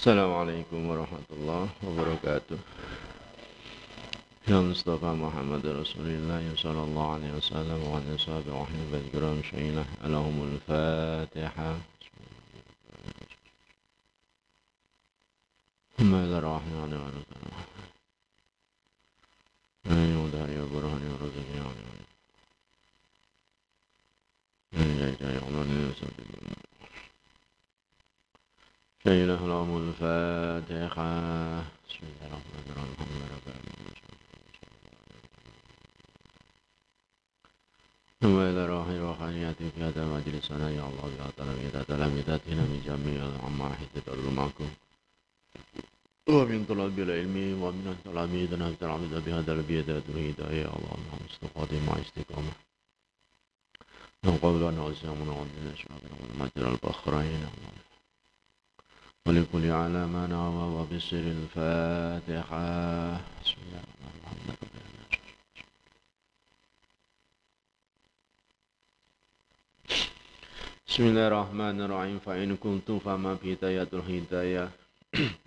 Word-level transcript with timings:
Assalamualaikum 0.00 0.88
warahmatullahi 0.88 1.68
wabarakatuh. 1.84 2.56
Ya 4.48 4.56
Mustafa 4.64 5.12
Muhammad 5.12 5.60
Rasulullah 5.60 6.40
sallallahu 6.40 7.20
alaihi 7.20 7.36
wasallam 7.36 7.84
wa 7.84 8.00
ala 8.00 8.16
sahbihi 8.16 8.48
wa 8.48 8.64
ahli 8.64 9.12
kiram 9.12 9.44
syailah 9.44 9.84
alahumul 10.00 10.56
Fatihah. 10.64 11.76
Bismillahirrahmanirrahim. 16.00 17.29
الفاتحة 30.00 31.12
بسم 31.88 32.02
الله 32.08 32.26
الرحمن 32.26 32.66
الرحيم. 32.72 33.64
ثم 38.20 38.36
إلى 38.40 38.66
روح 38.66 38.86
روحانيات 38.88 39.56
في 39.56 39.80
هذا 39.84 40.02
المجلس 40.02 40.50
أنا 40.56 40.70
يا 40.70 40.84
الله 40.88 41.08
يا 41.20 41.28
تلاميذ 41.36 41.84
تلاميذاتنا 41.84 42.62
من 42.72 42.80
جميع 42.88 43.20
تدعو 43.94 44.30
معكم. 44.30 44.68
ومن 46.28 46.64
طلاب 46.64 46.98
العلم 46.98 47.62
ومن 47.62 47.96
تلاميذنا 48.04 48.66
تلاميذ 48.80 49.20
بهذا 49.20 49.52
البيت 49.52 49.88
الهداية 49.88 50.64
يا 50.64 50.72
الله 50.76 50.96
استقامة 51.30 51.72
مع 51.86 51.94
استقامة. 52.00 52.52
نقول 54.24 54.62
أن 54.62 54.78
أسامنا 54.92 55.32
ومن 55.32 55.64
أشعارنا 55.76 56.14
والمجرى 56.20 56.68
البخرين 56.74 57.42
الله 57.52 57.89
ولكل 59.25 59.65
على 59.71 60.01
ما 60.07 60.27
نوى 60.27 60.65
وبسر 60.77 61.23
الفاتحة 61.37 62.67
بسم 63.41 63.57
الله 63.65 63.81
الرحمن 63.83 64.15
الرحيم 64.21 64.57
بسم 70.87 71.03
الله 71.03 71.27
الرحمن 71.27 71.77
الرحيم 71.81 72.17
فإن 72.19 72.49
كنتم 72.55 72.99
فما 72.99 73.33
بداية 73.43 73.89
الهداية 73.93 74.65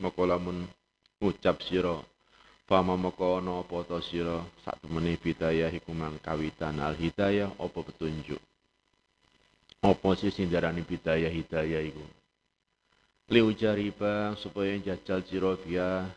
Makolamun 0.01 0.65
ucap 1.21 1.61
sira 1.61 2.01
fama 2.65 2.97
maka 2.97 3.37
ana 3.37 3.61
apa 3.61 3.85
ta 3.85 4.01
sira 4.01 4.41
satemene 4.65 5.21
bidayah 5.21 5.69
iku 5.69 5.93
mang 5.93 6.17
kawitan 6.25 6.81
al 6.81 6.97
hidayah 6.97 7.53
apa 7.61 7.79
petunjuk 7.85 8.41
apa 9.85 10.09
sih 10.17 10.33
sing 10.33 10.49
darani 10.49 10.81
bidayah 10.81 11.29
hidayah 11.29 11.85
iku 11.85 12.05
liujariba 13.32 14.36
supaya 14.36 14.76
jajal 14.84 15.24
sira 15.24 15.56
biya 15.56 16.12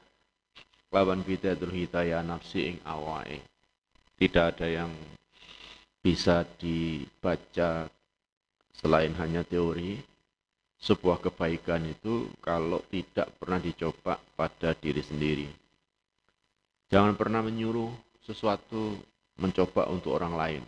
lawan 0.91 1.23
bidatul 1.23 1.71
hidayah 1.71 2.23
nafsi 2.27 2.75
ing 2.75 2.79
awake. 2.83 3.43
Tidak 4.17 4.45
ada 4.57 4.67
yang 4.67 4.91
bisa 6.01 6.43
dibaca 6.57 7.87
selain 8.75 9.13
hanya 9.21 9.45
teori. 9.47 10.01
Sebuah 10.77 11.25
kebaikan 11.25 11.89
itu 11.89 12.29
kalau 12.45 12.85
tidak 12.93 13.33
pernah 13.41 13.57
dicoba 13.57 14.21
pada 14.37 14.77
diri 14.77 15.01
sendiri. 15.01 15.49
Jangan 16.93 17.17
pernah 17.17 17.41
menyuruh 17.41 17.91
sesuatu 18.21 18.95
mencoba 19.41 19.89
untuk 19.89 20.21
orang 20.21 20.35
lain 20.37 20.63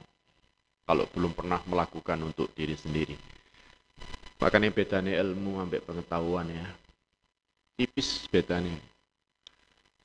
kalau 0.88 1.04
belum 1.12 1.36
pernah 1.36 1.60
melakukan 1.68 2.16
untuk 2.24 2.48
diri 2.56 2.72
sendiri 2.72 3.37
Makanya 4.38 4.70
bedanya 4.70 5.12
ilmu 5.18 5.58
sampai 5.58 5.82
pengetahuan 5.82 6.46
ya. 6.50 6.66
Tipis 7.74 8.26
bedanya. 8.30 8.74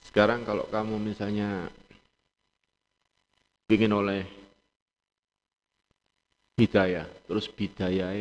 Sekarang 0.06 0.42
kalau 0.46 0.66
kamu 0.70 0.98
misalnya 0.98 1.70
ingin 3.70 3.94
oleh 3.94 4.22
hidayah, 6.58 7.10
terus 7.26 7.50
bidayah 7.50 8.14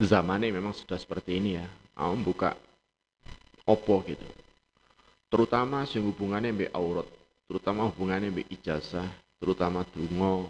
zamannya 0.00 0.52
memang 0.52 0.76
sudah 0.76 0.96
seperti 1.00 1.40
ini 1.40 1.60
ya. 1.60 1.66
Kamu 1.96 2.16
buka 2.24 2.52
opo 3.64 4.04
gitu. 4.04 4.24
Terutama 5.26 5.82
sing 5.88 6.06
hubungannya 6.06 6.70
aurat, 6.70 7.08
terutama 7.50 7.88
hubungannya 7.90 8.30
mbek 8.30 8.46
ijazah, 8.56 9.08
terutama 9.42 9.82
dungo, 9.90 10.48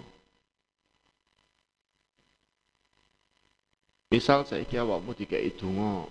Misal 4.16 4.48
saya 4.48 4.64
kira 4.64 4.80
awakmu 4.80 5.12
dikai 5.12 5.52
donga 5.52 6.08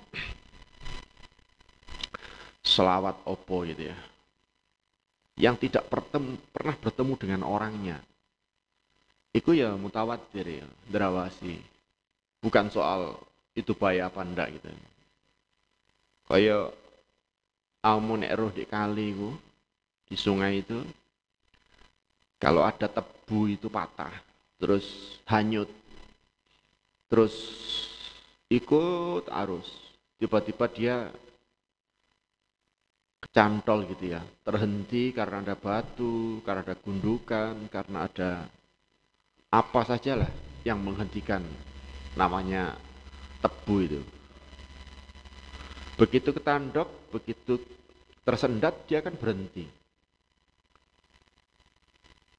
selawat 2.61 3.17
opo 3.25 3.65
gitu 3.65 3.89
ya. 3.89 3.97
Yang 5.41 5.65
tidak 5.65 5.89
bertemu, 5.89 6.37
pernah 6.53 6.77
bertemu 6.77 7.13
dengan 7.17 7.41
orangnya. 7.49 7.97
Itu 9.33 9.57
ya 9.57 9.73
mutawatir 9.73 10.61
ya, 10.61 10.69
derawasi. 10.85 11.57
Bukan 12.45 12.69
soal 12.69 13.17
itu 13.57 13.73
bahaya 13.73 14.05
apa 14.05 14.21
ndak 14.21 14.53
gitu. 14.53 14.69
Kayak 16.29 16.77
kamu 17.81 18.13
nek 18.21 18.37
di 18.53 18.65
kali 18.69 19.17
itu, 19.17 19.33
di 20.05 20.13
sungai 20.13 20.61
itu, 20.61 20.77
kalau 22.37 22.61
ada 22.61 22.85
tebu 22.85 23.49
itu 23.49 23.65
patah, 23.65 24.13
terus 24.61 25.17
hanyut, 25.25 25.73
terus 27.09 27.33
ikut 28.55 29.27
arus. 29.27 29.67
Tiba-tiba 30.15 30.65
dia 30.71 30.95
kecantol 33.19 33.83
gitu 33.91 34.15
ya. 34.15 34.21
Terhenti 34.47 35.11
karena 35.11 35.43
ada 35.43 35.55
batu 35.59 36.39
karena 36.47 36.63
ada 36.63 36.75
gundukan 36.79 37.67
karena 37.67 38.07
ada 38.07 38.31
apa 39.51 39.81
saja 39.87 40.19
lah 40.19 40.31
yang 40.63 40.79
menghentikan 40.79 41.43
namanya 42.15 42.79
tebu 43.43 43.75
itu. 43.83 44.01
Begitu 45.95 46.31
ketandok 46.35 46.87
begitu 47.11 47.59
tersendat 48.23 48.87
dia 48.87 49.03
akan 49.03 49.15
berhenti. 49.15 49.67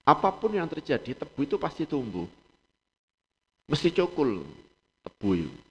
Apa 0.06 0.30
pun 0.38 0.54
yang 0.54 0.70
terjadi 0.70 1.18
tebu 1.18 1.40
itu 1.44 1.56
pasti 1.58 1.82
tumbuh. 1.82 2.28
Mesti 3.66 3.90
cukul 3.90 4.46
tebu 5.02 5.30
itu 5.34 5.65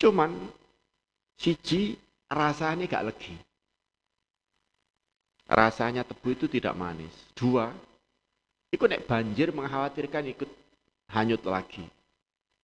Cuman 0.00 0.32
siji 1.36 1.92
rasanya 2.24 2.88
gak 2.88 3.12
legi. 3.12 3.36
Rasanya 5.44 6.08
tebu 6.08 6.32
itu 6.32 6.48
tidak 6.48 6.72
manis. 6.72 7.12
Dua, 7.36 7.68
ikut 8.72 8.88
nek 8.88 9.04
banjir 9.04 9.52
mengkhawatirkan 9.52 10.24
ikut 10.32 10.50
hanyut 11.12 11.44
lagi. 11.44 11.84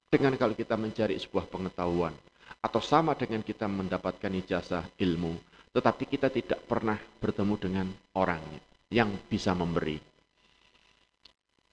Dengan 0.09 0.38
kalau 0.41 0.56
kita 0.56 0.79
mencari 0.81 1.19
sebuah 1.19 1.50
pengetahuan 1.50 2.15
atau 2.62 2.81
sama 2.81 3.12
dengan 3.19 3.43
kita 3.43 3.67
mendapatkan 3.69 4.33
ijazah 4.33 4.87
ilmu, 4.97 5.35
tetapi 5.75 6.09
kita 6.09 6.31
tidak 6.31 6.62
pernah 6.65 6.97
bertemu 7.21 7.55
dengan 7.59 7.87
orangnya 8.17 8.62
yang 8.88 9.12
bisa 9.29 9.53
memberi. 9.53 9.99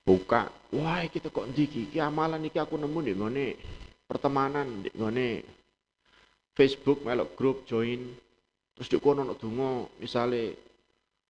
Buka, 0.04 0.50
wah 0.76 1.00
kita 1.08 1.32
kok 1.32 1.48
ndiki, 1.48 1.88
ki 1.94 2.02
amalan 2.04 2.50
iki 2.50 2.60
aku 2.60 2.76
nemu 2.76 3.00
nih 3.06 3.16
pertemanan. 4.14 4.86
Di 4.86 4.94
ngene 4.94 5.42
Facebook 6.54 7.02
melok 7.02 7.34
grup 7.34 7.58
join. 7.66 8.14
Terus 8.78 8.90
di 8.90 8.98
kono 9.02 9.26
ono 9.26 9.34
donga 9.34 9.90
misale 9.98 10.54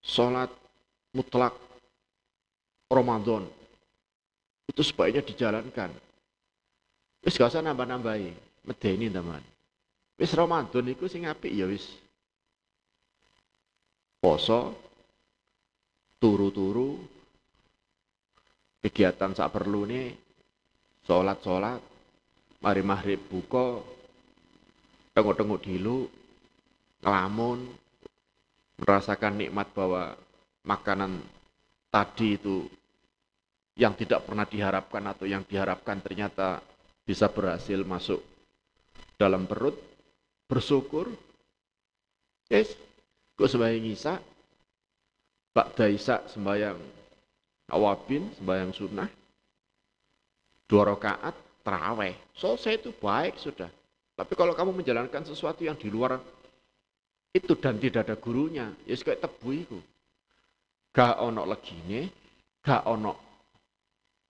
salat 0.03 0.51
mutlak 1.15 1.55
Ramadan. 2.91 3.47
Itu 4.67 4.83
sebaiknya 4.83 5.23
dijalankan. 5.23 5.91
Wis 7.23 7.39
gak 7.39 7.55
usah 7.55 7.63
nambah-nambahi. 7.63 8.29
Medeni 8.67 9.07
teman. 9.07 9.43
Wis 10.19 10.31
Ramadan 10.35 10.87
itu 10.87 11.07
sing 11.07 11.27
apik 11.27 11.51
ya 11.51 11.67
wis. 11.67 11.87
Poso 14.23 14.71
turu-turu 16.15 16.95
kegiatan 18.79 19.35
sak 19.35 19.51
perlu 19.51 19.83
nih 19.83 20.15
sholat-sholat 21.03 21.92
mari 22.63 22.79
maghrib 22.79 23.19
buka 23.27 23.83
tengok-tengok 25.11 25.59
dulu 25.67 26.07
ngelamun 27.03 27.59
merasakan 28.79 29.35
nikmat 29.35 29.67
bahwa 29.75 30.15
makanan 30.63 31.19
tadi 31.91 32.39
itu 32.39 32.65
yang 33.75 33.93
tidak 33.99 34.23
pernah 34.23 34.47
diharapkan 34.47 35.03
atau 35.11 35.27
yang 35.27 35.43
diharapkan 35.43 35.99
ternyata 35.99 36.63
bisa 37.03 37.27
berhasil 37.27 37.83
masuk 37.83 38.23
dalam 39.19 39.43
perut. 39.43 39.75
Bersyukur. 40.47 41.09
Yes. 42.47 42.71
Kok 43.33 43.49
sembahyang 43.49 43.87
isa? 43.89 44.21
Pak 45.53 45.67
Daisa 45.77 46.25
sembahyang 46.29 46.77
awabin 47.73 48.29
sembahyang 48.37 48.71
sunnah. 48.73 49.09
Dua 50.69 50.83
rakaat 50.85 51.35
terawih. 51.63 52.13
Selesai 52.35 52.83
itu 52.83 52.91
baik 52.93 53.39
sudah. 53.39 53.71
Tapi 54.13 54.33
kalau 54.37 54.53
kamu 54.53 54.83
menjalankan 54.83 55.25
sesuatu 55.25 55.65
yang 55.65 55.79
di 55.79 55.89
luar 55.89 56.21
itu 57.33 57.57
dan 57.57 57.81
tidak 57.81 58.05
ada 58.05 58.15
gurunya, 58.19 58.69
ya 58.85 58.93
kayak 58.93 59.25
tebu 59.25 59.49
itu. 59.49 59.79
Gak 60.93 61.17
ono 61.17 61.49
legine, 61.49 62.13
gak 62.61 62.85
ono 62.85 63.17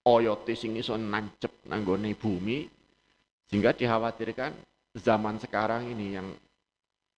oyote 0.08 0.56
sing 0.56 0.80
iso 0.80 0.96
nancep 0.96 1.68
nanggone 1.68 2.16
bumi, 2.16 2.64
sehingga 3.52 3.76
dikhawatirkan 3.76 4.56
zaman 4.96 5.36
sekarang 5.44 5.92
ini 5.92 6.08
yang 6.16 6.32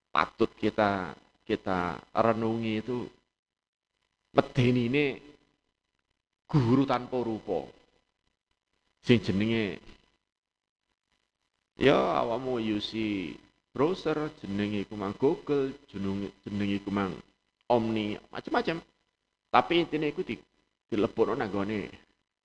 patut 0.10 0.50
kita 0.58 1.14
kita 1.46 2.02
renungi 2.16 2.74
itu 2.82 3.06
medeni 4.34 4.84
ini 4.90 5.06
guru 6.50 6.88
tanpa 6.88 7.22
rupa 7.22 7.68
sing 9.06 9.22
jenenge 9.22 9.78
ya 11.76 12.24
awakmu 12.24 12.60
yusi 12.60 13.36
browser 13.76 14.32
jenenge 14.42 14.88
iku 14.88 14.96
Google 15.20 15.76
jenenge 15.92 16.32
jenenge 16.44 16.76
iku 16.80 16.90
Omni 17.66 18.20
macam-macam 18.30 18.78
tapi 19.50 19.74
intinya 19.82 20.08
iku 20.08 20.22
di 20.22 20.38
dilebokno 20.92 21.34
nanggone 21.34 21.90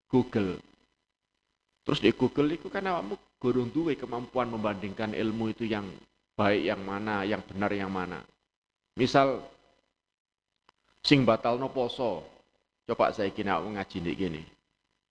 Google 0.08 0.58
terus 1.84 2.00
di 2.00 2.10
Google 2.14 2.54
itu 2.54 2.72
kan 2.72 2.86
awakmu 2.86 3.16
gurung 3.40 3.72
duwe 3.72 3.96
kemampuan 3.96 4.52
membandingkan 4.52 5.16
ilmu 5.16 5.56
itu 5.56 5.64
yang 5.64 5.88
baik 6.40 6.62
yang 6.72 6.80
mana, 6.80 7.20
yang 7.28 7.44
benar 7.44 7.68
yang 7.76 7.92
mana. 7.92 8.24
Misal 8.96 9.44
sing 11.04 11.28
batal 11.28 11.60
no 11.60 11.68
poso, 11.68 12.24
coba 12.88 13.12
saya 13.12 13.28
aku 13.28 13.68
ngaji 13.76 13.98
di 14.00 14.12
gini. 14.16 14.42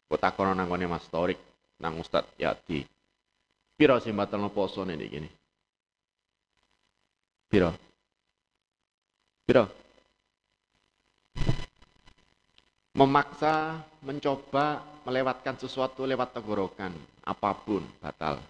Kok 0.10 0.18
takono 0.18 0.58
nangone 0.58 0.90
Mas 0.90 1.06
Torik, 1.06 1.38
nang 1.78 2.02
Ustad 2.02 2.26
Yati. 2.42 2.82
Piro 3.80 3.96
sing 4.04 4.12
no 4.12 4.52
poso 4.52 4.84
nih 4.84 5.08
gini? 5.08 5.30
Piro? 7.48 7.72
Piro? 9.48 9.64
Memaksa, 13.00 13.80
mencoba, 14.04 14.84
melewatkan 15.08 15.56
sesuatu 15.56 16.04
lewat 16.04 16.36
tenggorokan, 16.36 16.92
apa 17.24 17.56
pun 17.56 17.80
batal. 18.04 18.44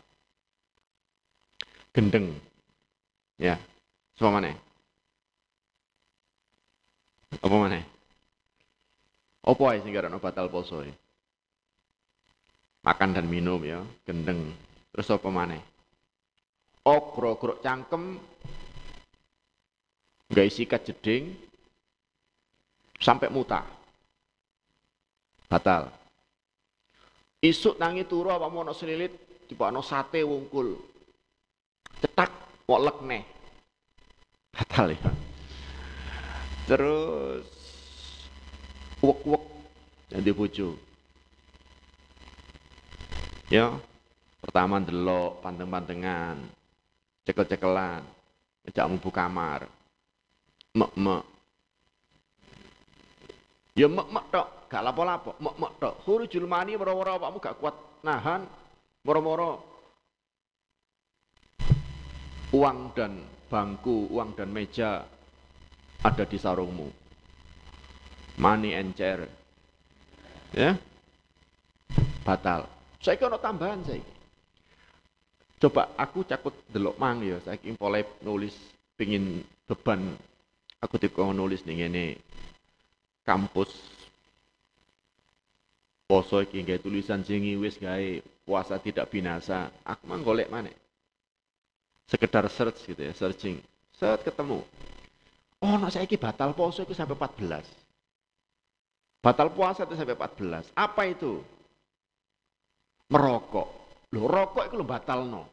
Gendeng, 1.94 2.34
Ya. 3.38 3.62
Semua 4.18 4.42
mana? 4.42 4.58
Apa 7.38 7.54
mana? 7.54 7.86
Apa 9.46 9.62
ae 9.78 9.86
sing 9.86 9.94
batal 9.94 10.50
poso 10.50 10.82
ya? 10.82 10.92
Makan 12.82 13.14
dan 13.14 13.30
minum 13.30 13.62
ya, 13.62 13.86
gendeng. 14.10 14.69
Terus 14.90 15.12
apa 15.14 15.30
mana? 15.30 15.60
Oh, 16.88 17.14
grok-grok 17.14 17.62
cangkem, 17.62 18.18
nggak 20.34 20.48
isi 20.50 20.66
jeding, 20.66 21.38
sampai 22.98 23.30
muta. 23.30 23.62
Batal. 25.50 25.90
Isuk 27.40 27.78
nangi 27.78 28.04
turu 28.04 28.34
apa 28.34 28.50
mau 28.50 28.66
selilit, 28.74 29.14
tiba 29.48 29.72
no 29.72 29.80
sate 29.86 30.26
wungkul. 30.26 30.78
Cetak 32.02 32.32
Wolek 32.66 32.98
nih. 33.06 33.24
Batal 34.54 34.94
ya. 34.94 35.12
Terus 36.70 37.48
wek-wek 39.02 39.44
jadi 40.14 40.32
bojo. 40.36 40.70
Ya, 43.50 43.74
pertama 44.40 44.80
delok 44.80 45.44
panteng-pantengan, 45.44 46.40
cekel-cekelan, 47.28 48.04
ngejak 48.66 48.88
mlebu 48.88 49.10
kamar. 49.12 49.68
Mek-mek. 50.74 51.24
Ya 53.76 53.88
mek-mek 53.88 54.26
tok, 54.32 54.48
gak 54.72 54.84
lapo-lapo, 54.84 55.32
mek-mek 55.40 55.74
tok. 55.80 55.96
Huru 56.08 56.26
julmani 56.28 56.76
moro-moro 56.80 57.20
awakmu 57.20 57.38
gak 57.44 57.58
kuat 57.60 57.76
nahan, 58.04 58.48
moro-moro 59.04 59.70
uang 62.50 62.98
dan 62.98 63.22
bangku, 63.50 64.10
uang 64.10 64.34
dan 64.34 64.50
meja 64.50 65.06
ada 66.02 66.24
di 66.26 66.38
sarungmu. 66.40 66.90
Money 68.40 68.72
and 68.72 68.96
chair. 68.96 69.28
Ya. 70.56 70.80
Batal. 72.24 72.66
Saya 73.04 73.20
kira 73.20 73.36
tambahan 73.36 73.84
saya. 73.84 74.19
Coba 75.60 75.92
aku 76.00 76.24
cakut 76.24 76.56
delok 76.72 76.96
mang 76.96 77.20
ya, 77.20 77.36
saya 77.44 77.60
polai 77.76 78.08
nulis 78.24 78.56
pingin 78.96 79.44
beban 79.68 80.16
aku 80.80 80.96
tiko 80.96 81.36
nulis 81.36 81.68
nih 81.68 81.92
ini 81.92 82.06
kampus 83.28 83.68
poso 86.08 86.40
iki 86.40 86.64
tulisan 86.80 87.28
singi 87.28 87.60
wis 87.60 87.76
gawe 87.76 88.24
puasa 88.48 88.80
tidak 88.80 89.12
binasa. 89.12 89.68
Aku 89.84 90.08
mang 90.08 90.24
golek 90.24 90.48
mana? 90.48 90.72
sekedar 92.10 92.50
search 92.50 92.82
gitu 92.90 93.06
ya, 93.06 93.14
searching. 93.14 93.62
Set 93.94 94.26
ketemu. 94.26 94.66
Oh, 95.62 95.76
nak 95.78 95.94
saya 95.94 96.10
batal 96.10 96.58
puasa 96.58 96.82
itu 96.82 96.98
sampai 96.98 97.14
14. 97.14 97.62
Batal 99.22 99.54
puasa 99.54 99.86
itu 99.86 99.94
sampai 99.94 100.18
14. 100.18 100.74
Apa 100.74 101.02
itu? 101.06 101.44
Merokok. 103.14 103.79
Loh, 104.16 104.26
rokok 104.26 104.70
itu 104.70 104.76
lo 104.78 104.86
batal 104.86 105.26
no. 105.30 105.44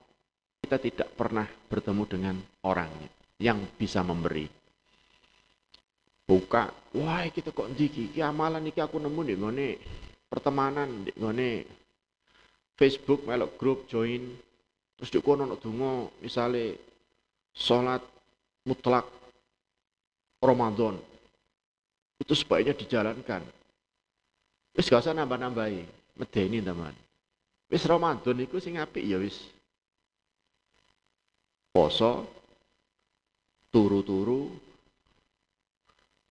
Kita 0.60 0.80
tidak 0.80 1.12
pernah 1.14 1.46
bertemu 1.46 2.02
dengan 2.08 2.36
orang 2.64 2.90
yang 3.38 3.60
bisa 3.76 4.00
memberi. 4.00 4.48
Buka, 6.26 6.72
wah 6.98 7.22
kita 7.30 7.54
kok 7.54 7.70
ndiki, 7.70 8.10
iki 8.10 8.18
amalan 8.18 8.66
iki 8.66 8.82
aku 8.82 8.98
nemu 8.98 9.20
di 9.22 9.34
ngone 9.38 9.68
pertemanan 10.26 11.06
di 11.06 11.14
ngone 11.14 11.50
Facebook 12.74 13.22
melok 13.22 13.54
grup 13.54 13.86
join 13.86 14.34
Terus 14.96 15.12
di 15.12 15.20
kono 15.20 15.44
donga 15.60 16.08
misale 16.24 16.80
salat 17.52 18.00
mutlak 18.64 19.04
Ramadan 20.40 20.96
itu 22.16 22.32
sebaiknya 22.32 22.72
dijalankan. 22.72 23.44
Wis 24.72 24.88
gak 24.88 25.04
usah 25.04 25.12
nambah-nambahi, 25.12 25.84
medeni 26.16 26.64
teman. 26.64 26.96
Wis 27.66 27.82
Ramadan 27.82 28.38
iku 28.38 28.62
sing 28.62 28.78
apik 28.78 29.02
ya 29.02 29.18
wis. 29.18 29.42
Poso 31.74 32.24
turu-turu 33.74 34.48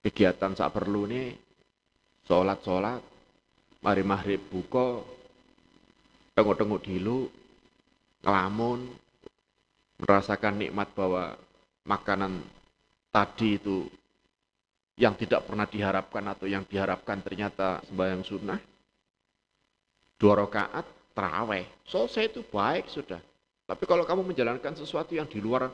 kegiatan 0.02 0.56
sak 0.56 0.74
perlu 0.74 1.06
nih 1.06 1.36
sholat-sholat 2.26 3.02
mari 3.86 4.02
maghrib 4.02 4.42
buka 4.50 5.04
tengok-tengok 6.34 6.82
dulu 6.82 7.30
ngelamun, 8.26 8.90
merasakan 10.02 10.58
nikmat 10.58 10.90
bahwa 10.98 11.38
makanan 11.86 12.42
tadi 13.14 13.62
itu 13.62 13.86
yang 14.98 15.14
tidak 15.14 15.46
pernah 15.46 15.70
diharapkan 15.70 16.26
atau 16.26 16.50
yang 16.50 16.66
diharapkan 16.66 17.22
ternyata 17.22 17.86
sembahyang 17.86 18.24
sunnah, 18.26 18.60
dua 20.18 20.34
rakaat 20.42 20.95
terawih, 21.16 21.64
selesai 21.88 22.36
itu 22.36 22.44
baik 22.44 22.92
sudah. 22.92 23.24
Tapi 23.66 23.84
kalau 23.88 24.04
kamu 24.04 24.36
menjalankan 24.36 24.76
sesuatu 24.76 25.16
yang 25.16 25.26
di 25.26 25.40
luar 25.40 25.72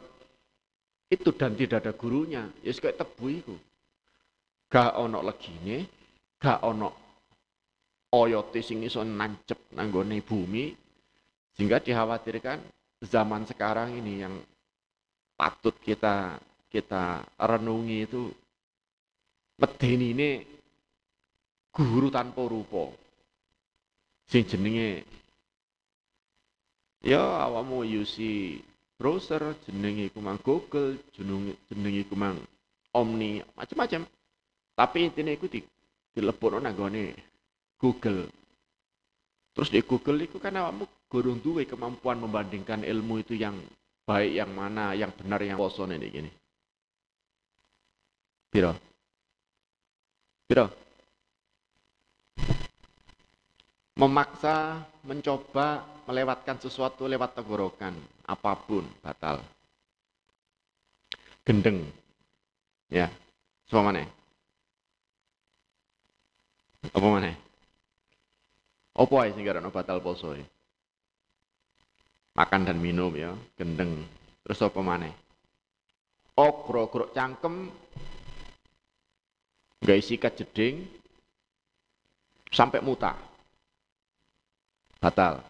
itu 1.12 1.34
dan 1.36 1.58
tidak 1.58 1.84
ada 1.84 1.92
gurunya, 1.92 2.48
ya 2.64 2.72
kayak 2.72 3.02
tebu 3.02 3.26
itu. 3.28 3.56
Gak 4.72 4.96
ono 4.96 5.20
legine, 5.20 5.90
gak 6.40 6.64
ono 6.64 6.90
oyote 8.16 8.64
sing 8.64 8.80
iso 8.86 9.04
nancep 9.04 9.76
nanggone 9.76 10.24
bumi, 10.24 10.72
sehingga 11.58 11.84
dikhawatirkan 11.84 12.64
zaman 13.04 13.44
sekarang 13.44 14.00
ini 14.00 14.14
yang 14.24 14.40
patut 15.36 15.76
kita 15.84 16.40
kita 16.72 17.28
renungi 17.36 17.98
itu 18.08 18.32
medeni 19.60 20.08
ini 20.16 20.30
guru 21.76 22.08
tanpa 22.08 22.48
rupa. 22.48 22.88
Sing 24.32 24.48
jenenge 24.48 25.04
ya 27.02 27.22
awakmu 27.50 27.86
yusi 27.86 28.62
browser 29.02 29.58
jenenge 29.66 30.14
iku 30.14 30.22
mang 30.22 30.38
Google, 30.42 30.98
jenenge 31.14 32.00
iku 32.06 32.14
mang 32.14 32.38
Omni, 32.92 33.40
macam-macam. 33.56 34.04
Tapi 34.76 34.98
intinya 35.08 35.32
itu 35.32 35.48
di 35.48 35.64
dilebokno 36.12 36.60
nanggone 36.60 37.16
Google. 37.80 38.28
Terus 39.56 39.70
di 39.72 39.80
Google 39.84 40.28
itu 40.28 40.38
kan 40.40 40.56
awakmu 40.56 40.88
gurung 41.08 41.40
duwe 41.40 41.64
kemampuan 41.68 42.20
membandingkan 42.20 42.84
ilmu 42.84 43.24
itu 43.24 43.36
yang 43.36 43.56
baik 44.04 44.32
yang 44.32 44.52
mana, 44.52 44.92
yang 44.96 45.12
benar 45.16 45.40
yang 45.44 45.60
poso 45.60 45.88
ini 45.88 46.08
gini. 46.08 46.32
Piro? 48.52 48.76
Piro? 50.48 50.68
Memaksa, 54.02 54.82
mencoba 55.06 55.86
melewatkan 56.10 56.58
sesuatu 56.58 57.06
lewat 57.06 57.38
tenggorokan, 57.38 57.94
apa 58.26 58.58
pun 58.58 58.82
batal. 59.06 59.46
Gendeng. 61.46 61.86
Ya. 62.90 63.14
Semua 63.70 63.94
mana? 63.94 64.10
Apa 66.90 67.08
mana? 67.08 67.38
Apa 68.98 69.14
ae 69.22 69.32
sing 69.38 69.46
karena 69.46 69.70
batal 69.70 70.02
poso? 70.02 70.34
Makan 72.34 72.62
dan 72.66 72.82
minum 72.82 73.14
ya, 73.14 73.38
gendeng. 73.54 74.02
Terus 74.42 74.66
apa 74.66 74.82
mana? 74.82 75.14
Oh, 76.34 76.66
grok-grok 76.66 77.14
cangkem, 77.14 77.70
nggak 79.84 80.02
sikat 80.02 80.34
jeding, 80.42 80.90
sampai 82.50 82.82
muta. 82.82 83.31
Batal. 85.02 85.42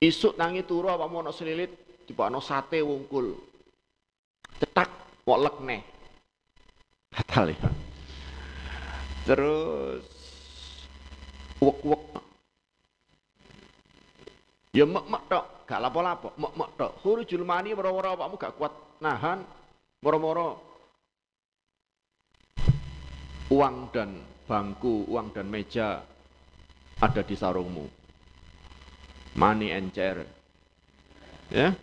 Isuk 0.00 0.40
nangi 0.40 0.64
turu 0.64 0.88
apa 0.88 1.04
mau 1.04 1.20
selilit, 1.28 1.68
tiba 2.08 2.32
no 2.32 2.40
sate 2.40 2.80
wungkul. 2.80 3.36
Cetak, 4.56 4.88
mau 5.28 5.36
lek 5.36 5.56
nih. 5.60 5.82
Batal 7.12 7.52
ya. 7.52 7.68
Terus 9.28 10.00
wek-wek. 11.60 12.02
Ya 14.72 14.88
mek-mek 14.88 15.22
tok, 15.28 15.44
gak 15.68 15.82
lapo-lapo, 15.84 16.32
mek-mek 16.40 16.70
tok. 16.80 16.92
Huru 17.04 17.28
julmani 17.28 17.76
moro-moro 17.76 18.16
awakmu 18.16 18.40
gak 18.40 18.56
kuat 18.56 18.72
nahan, 19.04 19.44
moro-moro 20.00 20.64
uang 23.52 23.92
dan 23.92 24.24
bangku, 24.48 25.04
uang 25.08 25.32
dan 25.32 25.48
meja 25.48 26.04
ada 26.98 27.22
di 27.22 27.34
sarungmu. 27.38 27.86
Money 29.38 29.70
chair. 29.94 30.26
Ya? 31.48 31.74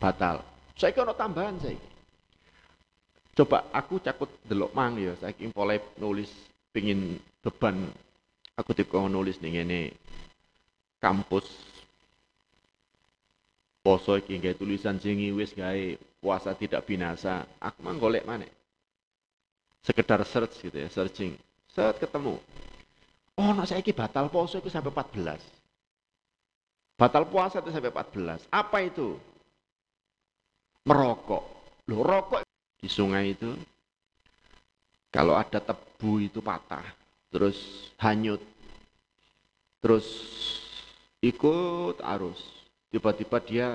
Batal. 0.00 0.40
Saya 0.76 0.92
kira 0.92 1.12
tambahan 1.16 1.56
saya. 1.60 1.76
Coba 3.36 3.68
aku 3.68 4.00
cakut 4.00 4.32
delok 4.48 4.72
mang 4.72 4.96
ya, 4.96 5.12
saya 5.20 5.36
mulai 5.52 5.76
nulis 6.00 6.32
pingin 6.72 7.20
beban 7.44 7.92
aku 8.56 8.72
tipe 8.72 8.96
nulis 8.96 9.36
nih 9.44 9.60
ini 9.60 9.92
kampus 10.96 11.44
poso 13.84 14.16
iki 14.16 14.40
gawe 14.40 14.56
tulisan 14.56 14.96
sing 14.96 15.20
wis 15.36 15.52
gawe 15.52 16.00
puasa 16.18 16.56
tidak 16.56 16.88
binasa. 16.88 17.44
Aku 17.60 17.84
mang 17.84 18.00
golek 18.00 18.24
mana? 18.24 18.48
Sekedar 19.84 20.24
search 20.26 20.58
gitu 20.64 20.74
ya, 20.74 20.88
searching. 20.90 21.38
Set 21.70 22.00
ketemu. 22.02 22.40
Oh, 23.36 23.52
nak 23.52 23.68
saya 23.68 23.84
batal 23.84 24.32
poso 24.32 24.56
itu 24.56 24.72
sampai 24.72 24.88
14. 24.88 25.36
Batal 26.96 27.28
puasa 27.28 27.60
itu 27.60 27.68
sampai 27.68 27.92
14. 27.92 28.48
Apa 28.48 28.80
itu? 28.80 29.20
Merokok. 30.88 31.44
Loh, 31.92 32.00
rokok 32.00 32.40
di 32.80 32.88
sungai 32.88 33.36
itu 33.36 33.52
kalau 35.12 35.36
ada 35.36 35.60
tebu 35.60 36.24
itu 36.24 36.40
patah, 36.40 36.82
terus 37.30 37.56
hanyut, 38.00 38.40
terus 39.78 40.04
ikut 41.22 42.02
arus, 42.02 42.40
tiba-tiba 42.90 43.38
dia 43.40 43.68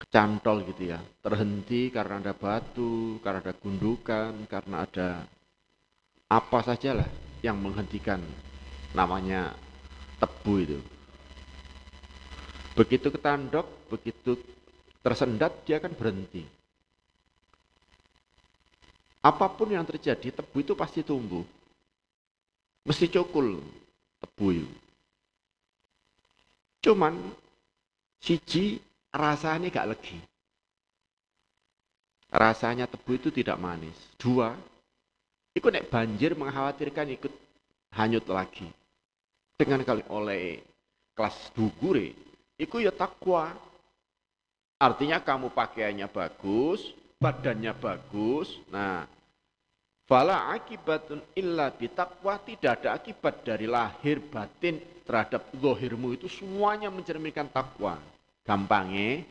kecantol 0.00 0.64
gitu 0.72 0.90
ya, 0.90 0.98
terhenti 1.22 1.92
karena 1.92 2.18
ada 2.18 2.34
batu, 2.34 3.20
karena 3.22 3.38
ada 3.44 3.54
gundukan, 3.54 4.32
karena 4.48 4.88
ada 4.88 5.08
apa 6.26 6.58
sajalah 6.64 7.31
yang 7.42 7.58
menghentikan 7.58 8.22
namanya 8.94 9.52
tebu 10.22 10.54
itu. 10.62 10.78
Begitu 12.72 13.12
ketandok, 13.12 13.66
begitu 13.92 14.38
tersendat 15.04 15.52
dia 15.66 15.76
akan 15.82 15.92
berhenti. 15.92 16.46
Apa 19.22 19.50
pun 19.50 19.70
yang 19.70 19.84
terjadi, 19.86 20.32
tebu 20.34 20.62
itu 20.62 20.72
pasti 20.72 21.04
tumbuh. 21.04 21.44
Mesti 22.82 23.06
cukul 23.12 23.62
tebu 24.22 24.46
itu. 24.50 24.70
Cuman 26.82 27.14
siji 28.18 28.82
rasanya 29.14 29.70
gak 29.70 29.94
legi. 29.94 30.18
Rasanya 32.32 32.90
tebu 32.90 33.14
itu 33.14 33.28
tidak 33.30 33.60
manis. 33.60 33.94
Dua, 34.18 34.56
ikut 35.52 35.70
nek 35.70 35.88
banjir 35.92 36.32
mengkhawatirkan 36.32 37.08
ikut 37.16 37.32
hanyut 37.96 38.24
lagi. 38.28 38.68
Dengan 39.56 39.84
kali 39.84 40.02
oleh 40.08 40.64
kelas 41.12 41.52
dugure, 41.52 42.16
itu 42.56 42.76
ya 42.80 42.90
takwa. 42.90 43.52
Artinya 44.82 45.22
kamu 45.22 45.54
pakaiannya 45.54 46.10
bagus, 46.10 46.82
badannya 47.22 47.70
bagus. 47.78 48.58
Nah, 48.74 49.06
fala 50.10 50.50
akibatun 50.50 51.22
illa 51.38 51.70
bitakwa 51.70 52.42
tidak 52.42 52.82
ada 52.82 52.98
akibat 52.98 53.46
dari 53.46 53.70
lahir 53.70 54.18
batin 54.18 54.82
terhadap 55.06 55.46
zohirmu 55.54 56.18
itu 56.18 56.26
semuanya 56.26 56.90
mencerminkan 56.90 57.46
takwa. 57.46 58.02
Gampangnya, 58.42 59.22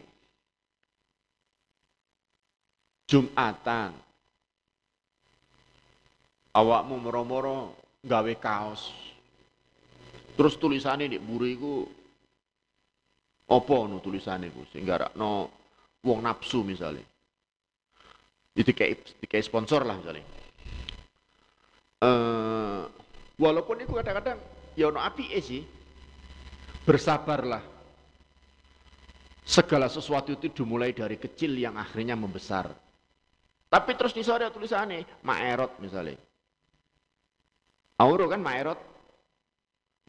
Jumatan, 3.11 3.91
awakmu 6.51 6.95
moro-moro 6.99 7.75
gawe 8.03 8.33
kaos, 8.39 8.91
terus 10.35 10.57
tulisannya 10.57 11.11
di 11.11 11.17
buriku, 11.19 11.85
opo 13.51 13.75
nu 13.87 13.99
tulisannya 13.99 14.51
ku 14.51 14.63
sehingga 14.71 15.11
no 15.19 15.51
wong 16.01 16.23
nafsu 16.23 16.63
misalnya 16.65 17.03
itu 18.57 18.73
kayak 18.73 19.45
sponsor 19.45 19.85
lah 19.85 19.95
misalnya 20.01 20.25
uh, 22.01 22.83
walaupun 23.37 23.81
itu 23.81 23.93
kadang-kadang 23.93 24.37
ya 24.75 24.89
ono 24.89 24.99
api 25.01 25.25
sih. 25.41 25.63
Bersabarlah. 26.81 27.61
Segala 29.45 29.89
sesuatu 29.89 30.33
itu 30.33 30.49
dimulai 30.49 30.93
dari 30.93 31.17
kecil 31.17 31.53
yang 31.57 31.77
akhirnya 31.77 32.17
membesar. 32.17 32.69
Tapi 33.71 33.91
terus 33.93 34.13
di 34.17 34.25
sore 34.25 34.49
tulisannya 34.49 35.23
maerot 35.23 35.79
misalnya 35.79 36.17
auro 38.01 38.25
kan 38.25 38.41
maerot 38.41 38.79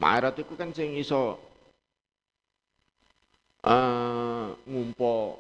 maerot 0.01 0.35
itu 0.41 0.57
kan 0.57 0.73
sing 0.73 0.97
iso 0.97 1.37
uh, 3.69 4.49
ngumpo 4.65 5.39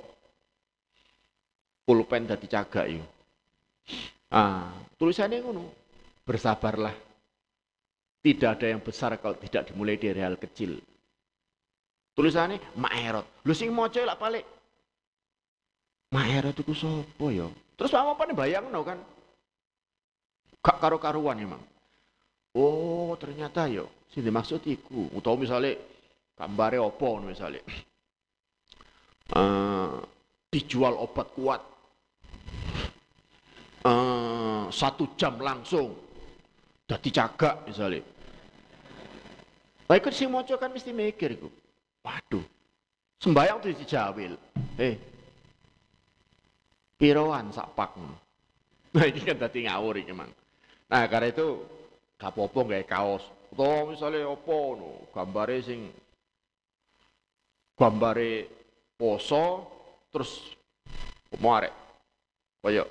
pulpen 1.82 2.24
dadi 2.24 2.46
cagak 2.46 2.86
yuk. 2.88 3.06
Ah, 4.32 4.72
tulisannya 4.96 5.44
ngono. 5.44 5.64
Bersabarlah. 6.24 6.94
Tidak 8.22 8.48
ada 8.48 8.66
yang 8.70 8.80
besar 8.80 9.18
kalau 9.18 9.34
tidak 9.34 9.68
dimulai 9.68 9.98
dari 9.98 10.22
hal 10.22 10.38
kecil. 10.38 10.78
Tulisannya 12.14 12.62
Maerot. 12.78 13.42
Lu 13.42 13.52
sing 13.52 13.74
maca 13.74 13.98
lak 13.98 14.20
balik. 14.20 14.46
Maerot 16.14 16.54
itu 16.54 16.72
sapa 16.76 17.26
ya? 17.34 17.50
Terus 17.74 17.92
apa 17.92 18.22
nih 18.28 18.36
bayang 18.36 18.70
no 18.70 18.86
kan? 18.86 19.00
Gak 20.62 20.78
karo-karuan 20.78 21.42
emang. 21.42 21.58
Oh, 22.52 23.16
ternyata 23.16 23.64
yo 23.68 23.88
sing 24.12 24.24
dimaksud 24.24 24.60
iku. 24.68 25.08
Utawa 25.16 25.40
misalnya 25.40 25.76
gambare 26.36 26.76
opo 26.80 27.20
misalnya. 27.22 27.62
Uh, 29.32 30.04
dijual 30.52 30.92
obat 30.92 31.32
kuat 31.32 31.64
uh, 33.80 34.68
satu 34.68 35.16
jam 35.16 35.40
langsung 35.40 35.96
jadi 36.84 37.08
cagak 37.08 37.64
misalnya 37.64 38.04
Nah, 39.92 40.00
ikut 40.00 40.16
si 40.16 40.24
moco 40.24 40.56
kan 40.56 40.72
mesti 40.72 40.88
mikir 40.88 41.36
itu. 41.36 41.52
Waduh, 42.00 42.40
sembayang 43.20 43.60
tuh 43.60 43.76
dijawil. 43.76 44.32
Eh, 44.80 44.96
piroan 46.96 47.52
pak. 47.52 47.92
Nah 48.96 49.04
ini 49.04 49.20
kan 49.20 49.36
tadi 49.36 49.68
ngawur 49.68 50.00
ini 50.00 50.16
mang. 50.16 50.32
Nah 50.88 51.04
karena 51.12 51.28
itu 51.28 51.60
gak 52.22 52.30
popo 52.38 52.62
gak 52.62 52.86
kaos. 52.86 53.26
Atau 53.50 53.90
misalnya 53.90 54.30
opo 54.30 54.78
no, 54.78 54.90
gambare 55.10 55.58
sing 55.58 55.90
gambare 57.74 58.46
poso 58.94 59.66
terus 60.14 60.54
mau 61.42 61.58
arek 61.58 61.74
koyo 62.62 62.86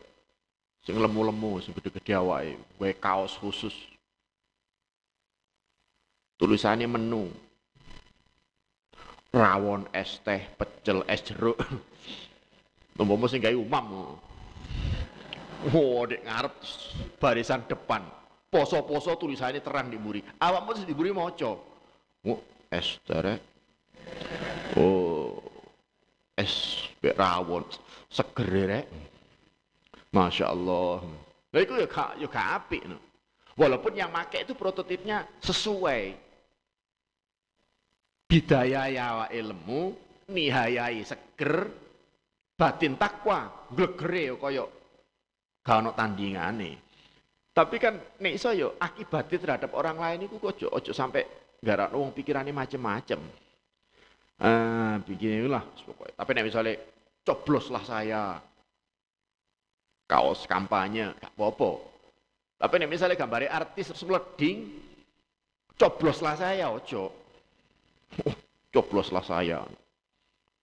sing 0.83 0.99
lemu-lemu 0.99 1.61
sing 1.63 1.71
gede-gede 1.71 2.13
awake 2.17 2.97
kaos 2.99 3.37
khusus 3.39 3.73
tulisannya 6.35 6.89
menu 6.89 7.29
rawon 9.31 9.87
es 9.95 10.19
teh 10.25 10.45
pecel 10.59 11.05
es 11.07 11.21
jeruk 11.23 11.57
Umpama 13.01 13.25
sing 13.25 13.41
gawe 13.41 13.57
umam. 13.57 14.13
Oh, 15.73 16.05
dek 16.05 16.21
ngarep 16.21 16.53
barisan 17.17 17.65
depan. 17.65 18.05
Poso-poso 18.51 19.15
tulisannya 19.15 19.63
terang 19.63 19.87
di 19.87 19.95
muri. 19.95 20.19
Awakmu 20.19 20.75
terus 20.75 20.83
di 20.83 20.91
muri 20.91 21.15
maca. 21.15 21.55
Oh, 22.27 22.39
es 22.67 22.99
derek. 23.07 23.39
Oh, 24.75 25.39
es 26.35 26.83
rawon 26.99 27.63
seger 28.11 28.51
rek. 28.67 28.87
Masya 30.11 30.51
Allah. 30.51 30.99
Nah 31.55 31.59
itu 31.63 31.79
ya 31.79 31.87
gak, 31.87 32.19
ya 32.19 32.27
gak 32.27 32.47
apik. 32.59 32.83
No. 32.91 32.99
Walaupun 33.55 33.95
yang 33.95 34.11
make 34.11 34.43
itu 34.43 34.51
prototipnya 34.51 35.23
sesuai. 35.39 36.11
Bidaya 38.27 38.91
ya 38.91 39.27
ilmu, 39.31 39.95
nihayai 40.27 41.03
seger, 41.07 41.71
batin 42.55 42.99
takwa, 42.99 43.67
glegere 43.71 44.35
kaya 44.35 44.67
gak 45.63 45.77
ono 45.79 45.95
tandingane. 45.95 46.90
Tapi 47.51 47.75
kan 47.83 47.99
nek 48.23 48.33
iso 48.39 48.55
yo 48.55 48.79
akibatnya 48.79 49.37
terhadap 49.37 49.71
orang 49.75 49.99
lain 49.99 50.31
itu 50.31 50.39
ojo, 50.39 50.71
ojo 50.71 50.91
sampai 50.95 51.27
garak 51.59 51.91
wong 51.91 52.15
pikirannya 52.15 52.55
macem-macem. 52.55 53.19
Ah, 54.39 54.97
begini 55.03 55.45
lah 55.51 55.61
pokoknya. 55.83 56.15
Tapi 56.15 56.31
nek 56.31 56.45
misalnya 56.47 56.73
coblos 57.27 57.67
lah 57.67 57.83
saya 57.83 58.23
kaos 60.07 60.47
kampanye 60.47 61.11
gak 61.19 61.35
apa-apa. 61.35 61.71
Tapi 62.55 62.73
nek 62.79 62.91
misalnya 62.91 63.19
gambar 63.19 63.51
artis 63.51 63.91
terus 63.91 64.07
coblos 65.75 66.23
lah 66.23 66.39
saya 66.39 66.71
ojo. 66.71 67.11
coblos 68.73 69.11
lah 69.11 69.25
saya. 69.27 69.59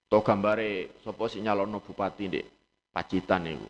Atau 0.08 0.24
gambare 0.24 0.96
sapa 1.04 1.28
nyalono 1.36 1.84
bupati 1.84 2.32
ndek 2.32 2.46
Pacitan 2.88 3.44
niku. 3.44 3.68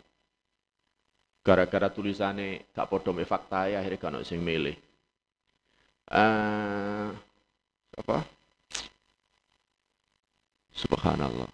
Gara-gara 1.49 1.89
tulisane 1.89 2.69
gak 2.77 2.93
padha 2.93 3.09
me 3.17 3.25
fakta 3.25 3.73
ya 3.73 3.81
akhirnya 3.81 4.21
gak 4.21 4.29
sing 4.29 4.45
milih. 4.45 4.77
Uh, 6.13 7.09
apa? 7.97 8.21
Subhanallah. 10.77 11.49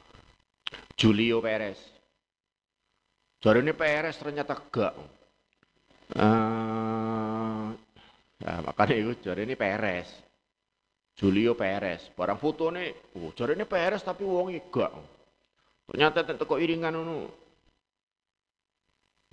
Julio 0.98 1.38
Perez. 1.38 1.78
Jadi 3.38 3.62
ini 3.62 3.70
Perez 3.70 4.18
ternyata 4.18 4.58
gak. 4.58 4.98
Uh, 6.18 7.70
ya 8.42 8.66
makanya 8.66 8.98
itu 8.98 9.30
jadi 9.30 9.46
ini 9.46 9.54
Perez. 9.54 10.11
Julio 11.14 11.54
Perez. 11.54 12.11
Barang 12.18 12.42
foto 12.42 12.74
nih, 12.74 13.14
oh, 13.14 13.30
jari 13.30 13.54
ini 13.54 13.62
Perez 13.62 14.02
tapi 14.02 14.26
wong 14.26 14.59
gak. 14.74 14.90
Ternyata 15.87 16.35
kok 16.35 16.59
iringan 16.59 16.98
itu. 16.98 17.43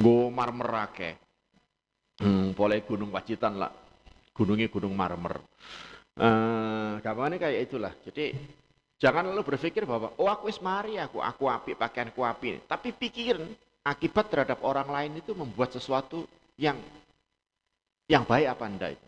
Gue 0.01 0.33
marmer 0.33 0.89
ake. 0.89 1.11
Hmm, 2.21 2.57
boleh 2.57 2.81
gunung 2.81 3.13
Pacitan 3.13 3.61
lah. 3.61 3.69
Gunungnya 4.33 4.67
gunung 4.67 4.97
marmer. 4.97 5.37
Uh, 6.17 6.97
gampangnya 7.05 7.37
kayak 7.37 7.69
itulah. 7.69 7.93
Jadi 8.01 8.33
jangan 8.97 9.29
lalu 9.29 9.45
berpikir 9.45 9.85
bahwa 9.85 10.11
oh 10.17 10.27
aku 10.27 10.49
ismari 10.49 10.97
aku, 10.97 11.21
aku 11.21 11.45
api 11.45 11.77
pakaianku 11.77 12.21
api. 12.25 12.65
Tapi 12.65 12.97
pikirin 12.97 13.45
akibat 13.85 14.29
terhadap 14.29 14.61
orang 14.65 14.89
lain 14.89 15.21
itu 15.21 15.33
membuat 15.33 15.73
sesuatu 15.73 16.25
yang 16.57 16.77
yang 18.05 18.27
baik 18.27 18.53
apa 18.53 18.65
enggak 18.67 18.91
itu 18.99 19.07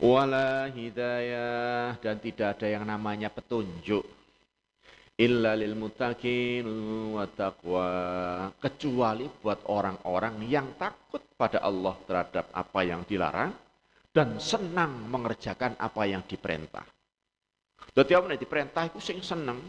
wala 0.00 0.66
hidayah 0.72 1.94
dan 2.00 2.16
tidak 2.18 2.56
ada 2.56 2.66
yang 2.66 2.84
namanya 2.88 3.28
petunjuk 3.28 4.02
illa 5.20 5.52
lil 5.52 5.76
muttaqin 5.76 6.64
wa 7.12 7.28
taqwa 7.28 7.88
kecuali 8.56 9.28
buat 9.28 9.68
orang-orang 9.68 10.48
yang 10.48 10.72
takut 10.80 11.20
pada 11.36 11.60
Allah 11.60 11.92
terhadap 12.08 12.48
apa 12.56 12.80
yang 12.80 13.04
dilarang 13.04 13.52
dan 14.08 14.40
senang 14.40 15.12
mengerjakan 15.12 15.76
apa 15.76 16.02
yang 16.08 16.24
diperintah. 16.24 16.82
Dadi 17.92 18.12
apa 18.16 18.32
nek 18.32 18.40
diperintah 18.40 18.82
iku 18.88 18.98
sing 18.98 19.20
seneng, 19.20 19.60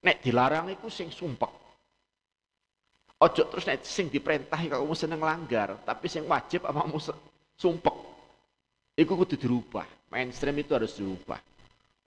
nek 0.00 0.22
dilarang 0.22 0.70
iku 0.70 0.86
sing 0.86 1.10
sumpek. 1.10 1.50
Ojo 3.18 3.42
terus 3.50 3.66
nek 3.66 3.82
sing 3.82 4.06
diperintah 4.14 4.58
kamu 4.62 4.94
seneng 4.94 5.20
langgar, 5.20 5.74
tapi 5.82 6.06
sing 6.06 6.22
wajib 6.30 6.70
apa 6.70 6.86
kamu 6.86 6.98
sumpek. 7.58 7.96
Itu 8.94 9.18
kudu 9.18 9.34
dirubah. 9.34 9.86
Mainstream 10.14 10.54
itu 10.62 10.70
harus 10.70 10.94
dirubah. 10.94 11.42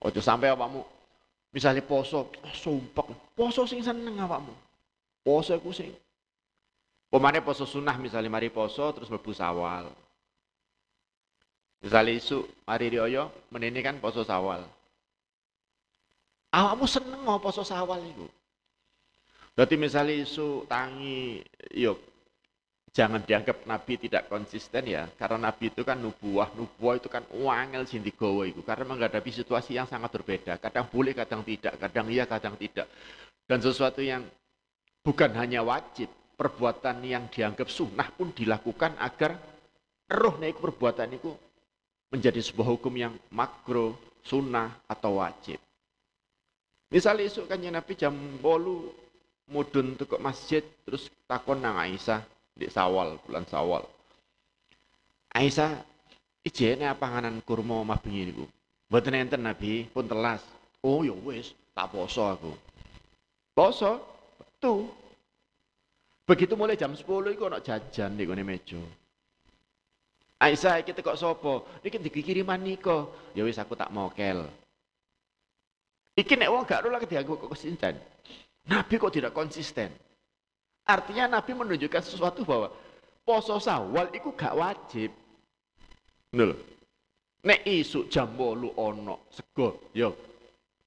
Ojo 0.07 0.23
sampai 0.23 0.55
apamu 0.55 0.96
misalnya 1.51 1.83
poso, 1.83 2.31
oh, 2.31 2.53
sumpek. 2.55 3.07
Poso 3.35 3.63
sing 3.67 3.83
seneng 3.83 4.17
apamu. 4.19 4.53
Poso 5.23 5.55
iku 5.55 5.71
sing 5.75 5.91
Pemane 7.07 7.39
poso 7.39 7.63
sunnah 7.63 7.95
misalnya 7.95 8.27
mari 8.27 8.51
poso 8.51 8.91
terus 8.91 9.07
mlebu 9.07 9.31
sawal. 9.31 9.87
Misalnya 11.79 12.19
isu 12.19 12.43
mari 12.67 12.91
rioyo 12.91 13.31
menini 13.47 13.79
kan 13.79 13.95
poso 14.03 14.27
sawal. 14.27 14.67
Awakmu 16.51 16.83
seneng 16.83 17.23
mau 17.23 17.39
poso 17.39 17.63
sawal 17.63 18.03
itu. 18.03 18.27
Berarti 19.55 19.79
misalnya 19.79 20.19
isu 20.19 20.67
tangi 20.67 21.39
yuk 21.71 21.95
jangan 22.97 23.21
dianggap 23.21 23.69
Nabi 23.69 23.93
tidak 24.01 24.25
konsisten 24.25 24.89
ya, 24.89 25.05
karena 25.21 25.53
Nabi 25.53 25.69
itu 25.69 25.85
kan 25.85 26.01
nubuah, 26.01 26.49
nubuah 26.57 26.97
itu 26.97 27.05
kan 27.05 27.21
wangel 27.29 27.85
sing 27.85 28.01
digawa 28.01 28.49
itu, 28.49 28.65
karena 28.65 28.89
menghadapi 28.89 29.29
situasi 29.29 29.77
yang 29.77 29.85
sangat 29.85 30.17
berbeda, 30.17 30.57
kadang 30.57 30.89
boleh, 30.89 31.13
kadang 31.13 31.45
tidak, 31.45 31.77
kadang 31.77 32.09
iya, 32.09 32.25
kadang 32.25 32.57
tidak. 32.57 32.89
Dan 33.45 33.61
sesuatu 33.61 34.01
yang 34.01 34.25
bukan 35.05 35.29
hanya 35.37 35.61
wajib, 35.61 36.09
perbuatan 36.33 37.05
yang 37.05 37.29
dianggap 37.29 37.69
sunnah 37.69 38.09
pun 38.09 38.33
dilakukan 38.33 38.97
agar 38.97 39.37
roh 40.09 40.33
naik 40.41 40.57
perbuatan 40.57 41.13
itu 41.13 41.37
menjadi 42.09 42.41
sebuah 42.41 42.81
hukum 42.81 42.97
yang 42.97 43.13
makro, 43.29 43.93
sunnah, 44.25 44.73
atau 44.89 45.21
wajib. 45.21 45.61
Misalnya 46.89 47.29
isu 47.29 47.45
kan 47.45 47.61
Nabi 47.61 47.93
jam 47.93 48.15
bolu 48.41 48.89
mudun 49.53 49.93
ke 49.93 50.17
masjid 50.17 50.63
terus 50.87 51.11
takon 51.27 51.59
nang 51.59 51.75
Aisyah 51.75 52.23
di 52.57 52.67
Sawal, 52.67 53.21
bulan 53.21 53.45
Sawal. 53.45 53.85
Aisyah, 55.37 55.77
ijene 56.41 56.89
panganan 56.97 57.37
kurma 57.45 57.85
omah 57.85 58.01
bengi 58.01 58.33
niku. 58.33 58.45
Mboten 58.89 59.13
enten 59.13 59.45
Nabi, 59.45 59.85
pun 59.93 60.09
telas. 60.09 60.41
Oh 60.81 61.05
ya 61.05 61.13
wis, 61.13 61.53
tak 61.77 61.93
poso 61.93 62.25
aku. 62.25 62.51
Poso? 63.53 64.01
Tuh. 64.57 64.89
Begitu 66.27 66.57
mulai 66.59 66.75
jam 66.75 66.91
10 66.91 67.05
iku 67.05 67.47
ana 67.47 67.61
jajan 67.63 68.17
di 68.17 68.27
gone 68.27 68.43
meja. 68.43 68.81
Aisyah 70.37 70.85
iki 70.85 70.93
kok 70.93 71.17
sapa? 71.17 71.65
Niki 71.81 71.97
dikiriman 71.97 72.61
nika. 72.61 73.09
Ya 73.33 73.41
wis 73.45 73.57
aku 73.57 73.73
tak 73.73 73.89
mokel. 73.89 74.45
Iki 76.17 76.33
nek 76.33 76.49
wong 76.49 76.65
gak 76.65 76.81
lagi 76.85 77.05
dianggo 77.09 77.37
kok 77.37 77.49
konsisten. 77.49 77.93
Nabi 78.67 78.93
kok 78.97 79.13
tidak 79.13 79.33
konsisten? 79.33 79.89
Artinya 80.87 81.27
Nabi 81.27 81.51
menunjukkan 81.51 81.99
sesuatu 81.99 82.47
bahwa 82.47 82.71
poso 83.27 83.59
sawal 83.59 84.07
itu 84.15 84.31
gak 84.31 84.55
wajib. 84.55 85.11
Nul. 86.31 86.55
Nek 87.43 87.67
isu 87.67 88.07
jam 88.07 88.31
bolu 88.39 88.71
ono 88.79 89.27
sego, 89.27 89.91
yo 89.91 90.15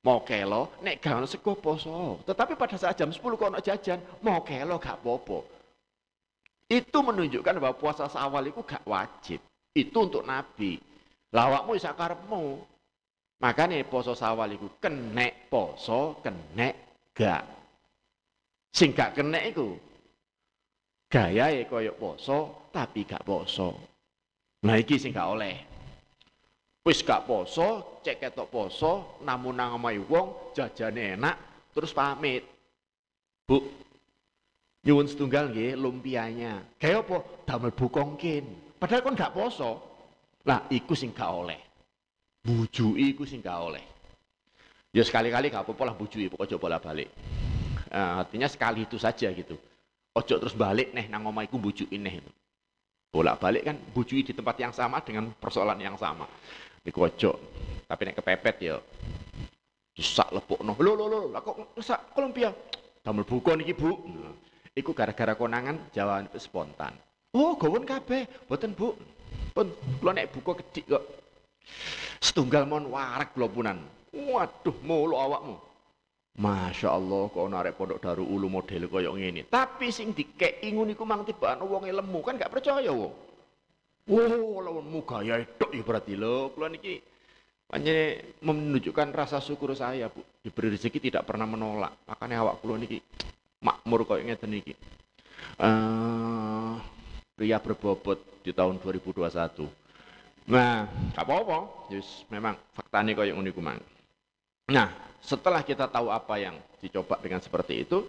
mau 0.01 0.25
kelo, 0.25 0.81
nek 0.81 1.05
gak 1.05 1.21
ono 1.21 1.29
sego 1.29 1.53
poso. 1.53 2.25
Tetapi 2.25 2.57
pada 2.57 2.81
saat 2.81 2.97
jam 2.97 3.13
10 3.13 3.21
kok 3.21 3.49
ono 3.53 3.61
jajan, 3.61 4.01
mau 4.25 4.41
kelo 4.41 4.81
gak 4.81 5.05
popo. 5.05 5.45
Itu 6.65 7.05
menunjukkan 7.05 7.61
bahwa 7.61 7.77
puasa 7.77 8.09
sawal 8.09 8.49
itu 8.49 8.65
gak 8.65 8.89
wajib. 8.89 9.45
Itu 9.77 10.09
untuk 10.09 10.25
Nabi. 10.25 10.81
Lawakmu 11.29 11.77
isa 11.77 11.93
karepmu. 11.93 12.57
Makanya 13.45 13.77
poso 13.85 14.17
sawal 14.17 14.57
itu 14.57 14.69
kenek 14.81 15.53
poso, 15.53 16.25
kenek 16.25 17.13
gak. 17.13 17.45
Sing 18.73 18.97
gak 18.97 19.21
kenek 19.21 19.53
itu 19.53 19.90
Gaya 21.11 21.51
ya 21.51 21.67
koyok 21.67 21.99
poso 21.99 22.39
tapi 22.71 23.03
gak 23.03 23.27
poso. 23.27 23.75
Nah 24.63 24.79
iki 24.79 24.95
sing 24.95 25.11
gak 25.11 25.27
oleh. 25.35 25.55
Wis 26.87 27.03
gak 27.03 27.27
poso, 27.27 27.99
cek 28.07 28.23
ketok 28.23 28.47
poso, 28.47 29.19
namun 29.27 29.59
nang 29.59 29.75
omahe 29.75 29.99
wong 30.07 30.55
jajane 30.55 31.19
enak 31.19 31.37
terus 31.75 31.91
pamit. 31.91 32.47
Bu, 33.43 33.59
nyuwun 34.87 35.11
setunggal 35.11 35.51
nggih 35.51 35.75
lumpianya. 35.75 36.63
Gaya 36.79 37.03
apa? 37.03 37.27
Damel 37.43 37.75
bukongkin. 37.75 38.79
Padahal 38.79 39.03
kon 39.03 39.19
gak 39.19 39.35
poso. 39.35 39.71
Lah 40.47 40.71
iku 40.71 40.95
sing 40.95 41.11
gak 41.11 41.27
oleh. 41.27 41.59
Bujuki 42.39 43.11
iku 43.11 43.27
sing 43.27 43.43
gak 43.43 43.59
oleh. 43.59 43.83
Ya 44.95 45.03
sekali-kali 45.03 45.51
gak 45.51 45.67
apa-apa 45.67 45.91
lah 45.91 45.95
bujui, 45.99 46.31
pokoknya 46.31 46.55
coba 46.55 46.79
balik. 46.79 47.11
Nah, 47.91 48.23
artinya 48.23 48.47
sekali 48.47 48.87
itu 48.87 48.95
saja 48.95 49.27
gitu. 49.35 49.59
Ojo 50.11 50.35
terus 50.43 50.59
balik 50.59 50.91
nih 50.91 51.07
nang 51.07 51.23
omah 51.23 51.47
iku 51.47 51.61
bujukin 51.63 52.03
nih. 52.03 52.19
Bolak-balik 53.11 53.63
kan 53.67 53.77
bujui 53.95 54.23
di 54.23 54.35
tempat 54.35 54.59
yang 54.59 54.75
sama 54.75 55.03
dengan 55.03 55.31
persoalan 55.35 55.79
yang 55.79 55.95
sama. 55.95 56.27
Iku 56.83 57.07
ojo. 57.07 57.31
Tapi 57.87 58.03
nek 58.07 58.17
kepepet 58.19 58.57
ya 58.63 58.79
disak 59.95 60.31
lepukno. 60.35 60.75
Lho 60.79 60.93
lho 60.95 61.07
lho, 61.07 61.21
lah 61.31 61.43
kok 61.43 61.75
sak 61.83 62.15
Kolombia. 62.15 62.51
Damel 63.03 63.27
buka 63.27 63.55
niki, 63.55 63.75
Bu. 63.75 63.91
Iku 64.75 64.95
gara-gara 64.95 65.35
konangan 65.35 65.91
jawaban 65.91 66.31
spontan. 66.39 66.95
Oh, 67.35 67.55
gawon 67.55 67.87
kabeh, 67.87 68.27
boten 68.47 68.75
Bu. 68.75 68.95
Pun 69.55 69.67
kula 69.99 70.15
nek 70.15 70.31
buka 70.35 70.63
kedik 70.63 70.91
kok 70.91 71.05
setunggal 72.23 72.67
mon 72.67 72.87
warak 72.91 73.35
kula 73.35 73.47
punan. 73.51 73.79
Waduh, 74.11 74.75
mulu 74.83 75.15
awakmu. 75.15 75.70
Masya 76.39 76.95
Allah 76.95 77.27
kok 77.27 77.49
narik 77.51 77.75
pondok 77.75 77.99
daru 77.99 78.23
ulu 78.23 78.47
model 78.47 78.87
koyok 78.87 79.15
ngene. 79.19 79.43
Tapi 79.51 79.91
sing 79.91 80.15
dikeki 80.15 80.71
ngono 80.71 80.95
iku 80.95 81.03
mang 81.03 81.27
tibane 81.27 81.67
wong 81.67 81.91
lemu 81.91 82.21
kan 82.23 82.39
gak 82.39 82.53
percaya 82.55 82.93
wong. 82.95 83.13
Wow, 84.11 84.65
lawanmu 84.65 85.07
gaya 85.07 85.43
itu 85.43 85.67
ya 85.71 85.83
berarti 85.87 86.15
lo. 86.19 86.51
Kula 86.51 86.67
niki 86.73 86.99
Panjene 87.71 88.35
menunjukkan 88.43 89.15
rasa 89.15 89.39
syukur 89.39 89.79
saya, 89.79 90.11
Bu. 90.11 90.27
Diberi 90.43 90.75
rezeki 90.75 91.07
tidak 91.07 91.23
pernah 91.23 91.47
menolak. 91.47 92.03
Makanya 92.03 92.43
awak 92.43 92.59
kula 92.59 92.75
niki 92.83 92.99
makmur 93.63 94.03
kok 94.03 94.19
ngeten 94.19 94.51
niki. 94.51 94.75
Uh, 95.55 96.83
pria 97.39 97.63
berbobot 97.63 98.43
di 98.43 98.51
tahun 98.51 98.83
2021. 98.83 99.71
Nah, 100.51 100.91
apa-apa. 101.15 101.87
Just 101.95 102.27
memang 102.27 102.59
faktanya 102.75 103.15
kok 103.15 103.31
yang 103.31 103.39
unik 103.39 103.55
mang. 103.63 103.79
Nah, 104.71 104.87
setelah 105.19 105.67
kita 105.67 105.91
tahu 105.91 106.15
apa 106.15 106.39
yang 106.39 106.55
dicoba 106.79 107.19
dengan 107.19 107.43
seperti 107.43 107.83
itu, 107.83 108.07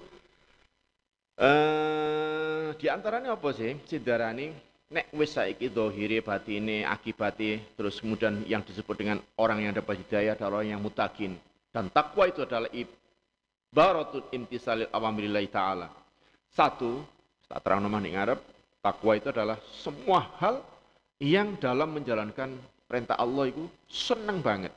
eh, 1.42 2.70
di 2.78 2.86
antaranya 2.86 3.34
apa 3.34 3.50
sih? 3.50 3.82
Sidarani 3.90 4.54
nek 4.94 5.10
wis 5.18 5.34
saiki 5.34 5.74
dohiri 5.74 6.22
batine 6.22 6.86
akibati 6.86 7.58
terus 7.74 7.98
kemudian 7.98 8.46
yang 8.46 8.62
disebut 8.62 8.94
dengan 8.94 9.18
orang 9.42 9.66
yang 9.66 9.74
dapat 9.74 10.06
hidayah 10.06 10.38
adalah 10.38 10.62
orang 10.62 10.78
yang 10.78 10.82
mutakin. 10.86 11.34
Dan 11.74 11.90
takwa 11.90 12.30
itu 12.30 12.46
adalah 12.46 12.70
ibaratul 12.70 14.30
imtisalil 14.30 14.92
awamirillahi 14.94 15.50
ta'ala. 15.50 15.90
Satu 16.54 17.02
tak 17.50 17.66
terang 17.66 17.82
nama 17.82 17.98
ngarep 17.98 18.40
takwa 18.86 19.18
itu 19.18 19.34
adalah 19.34 19.58
semua 19.82 20.30
hal 20.38 20.62
yang 21.18 21.58
dalam 21.58 21.90
menjalankan 21.90 22.54
perintah 22.86 23.18
Allah 23.18 23.50
itu 23.50 23.66
senang 23.88 24.44
banget 24.44 24.74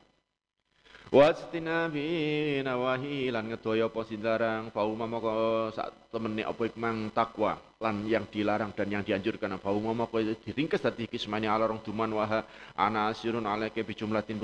Wastina 1.12 1.92
bi 1.92 2.60
nawahi 2.64 3.28
lan 3.28 3.52
ngedaya 3.52 3.92
apa 3.92 4.00
sindarang 4.08 4.72
fauma 4.72 5.04
moko 5.04 5.68
sak 5.72 6.08
temene 6.08 6.42
apa 6.44 6.64
iku 6.64 6.80
mang 6.80 7.12
takwa 7.12 7.60
lan 7.76 8.08
yang 8.08 8.24
dilarang 8.28 8.72
dan 8.72 8.88
yang 8.88 9.04
dianjurkan. 9.04 9.60
Fauma 9.60 9.92
moko 9.92 10.16
itu 10.20 10.32
diringkes 10.48 10.80
dadi 10.80 11.04
kismane 11.04 11.44
ala 11.44 11.68
rong 11.68 11.84
duman 11.84 12.08
waha 12.08 12.48
ana 12.72 13.12
asirun 13.12 13.44
alaike 13.44 13.84
bi 13.84 13.92
jumlatin 13.92 14.40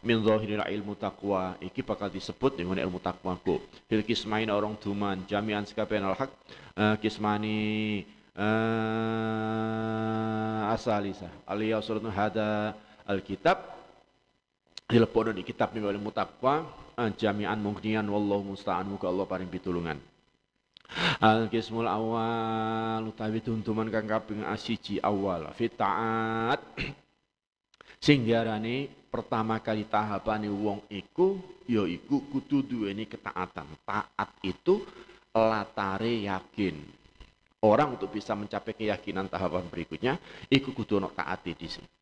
min 0.00 0.24
zahiril 0.24 0.64
ilmu 0.64 0.96
takwa 0.96 1.60
iki 1.60 1.84
bakal 1.84 2.08
disebut 2.08 2.56
dengan 2.56 2.80
ilmu 2.80 2.98
takwa 3.04 3.36
ku. 3.36 3.60
Fil 3.84 4.00
kismain 4.02 4.48
orang 4.48 4.76
duman 4.80 5.28
jami'an 5.28 5.68
sekabian 5.68 6.08
al 6.08 6.16
haq 6.16 6.32
uh, 6.80 6.96
kismani 6.96 8.00
uh, 8.32 9.12
asalisa 10.72 11.28
aliyah 11.44 11.84
suratun 11.84 12.08
hada 12.08 12.72
alkitab 13.04 13.79
dilebokno 14.90 15.30
di 15.30 15.46
kitab 15.46 15.70
oleh 15.78 16.02
mutakwa 16.02 16.66
eh, 16.98 17.14
jami'an 17.14 17.62
mungnian 17.62 18.02
wallahu 18.10 18.58
musta'an 18.58 18.90
muga 18.90 19.06
Allah 19.06 19.22
paring 19.30 19.46
pitulungan. 19.46 20.02
Al 21.22 21.46
kismul 21.46 21.86
awal 21.86 23.06
utawi 23.06 23.38
tuntuman 23.38 23.86
kang 23.86 24.10
kaping 24.10 24.42
asiji 24.42 24.98
awal 24.98 25.54
fi 25.54 25.70
taat 25.70 26.58
pertama 29.10 29.62
kali 29.62 29.86
tahapane 29.86 30.50
wong 30.50 30.82
iku 30.90 31.38
ya 31.70 31.86
iku 31.86 32.26
kudu 32.26 32.66
duweni 32.66 33.06
ketaatan. 33.06 33.70
Taat 33.86 34.30
itu 34.42 34.82
latare 35.30 36.26
yakin. 36.26 36.74
Orang 37.62 37.94
untuk 38.00 38.10
bisa 38.10 38.34
mencapai 38.34 38.74
keyakinan 38.74 39.30
tahapan 39.30 39.70
berikutnya 39.70 40.18
iku 40.50 40.74
kudu 40.74 40.98
ono 40.98 41.12
taati 41.12 41.52
di 41.54 41.68
sini 41.70 41.99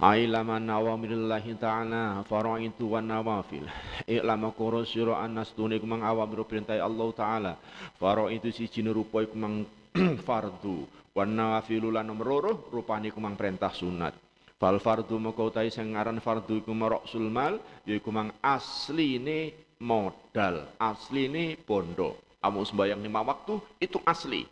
Ailaman 0.00 0.64
awamirillahi 0.70 1.60
ta'ala 1.60 2.24
faraitu 2.24 2.88
wa 2.88 3.04
nawafil. 3.04 3.68
I'lama 4.08 4.54
kuro 4.56 4.88
siro 4.88 5.12
anas 5.12 5.52
tuni 5.52 5.76
kumang 5.76 6.00
awamiru 6.00 6.48
perintah 6.48 6.80
Allah 6.80 7.08
ta'ala. 7.12 7.52
Faraitu 8.00 8.48
si 8.48 8.70
jini 8.72 8.88
rupa 8.88 9.20
kumang 9.28 9.68
fardu. 10.26 10.88
Wa 11.12 11.28
nawafilu 11.28 11.92
lan 11.92 12.08
nomor 12.08 12.72
rupani 12.72 13.12
kumang 13.12 13.36
perintah 13.36 13.68
sunat. 13.68 14.16
Fal 14.56 14.78
fardu 14.78 15.18
utai 15.18 15.74
sengaran 15.74 16.22
fardu 16.22 16.62
iku 16.62 16.70
maroksul 16.70 17.26
mal 17.26 17.58
Yaiku 17.82 18.14
mang 18.14 18.30
asli 18.38 19.18
ini 19.18 19.50
modal 19.82 20.70
Asli 20.78 21.26
ini 21.26 21.58
bondo. 21.58 22.38
Kamu 22.38 22.62
sembayang 22.62 23.02
lima 23.02 23.26
waktu 23.26 23.58
itu 23.82 23.98
asli. 24.06 24.46